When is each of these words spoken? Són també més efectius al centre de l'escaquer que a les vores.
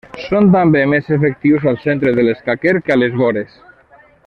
Són 0.27 0.45
també 0.53 0.79
més 0.93 1.11
efectius 1.17 1.67
al 1.73 1.77
centre 1.83 2.15
de 2.21 2.25
l'escaquer 2.25 2.75
que 2.89 2.95
a 2.97 2.99
les 3.03 3.15
vores. 3.21 3.63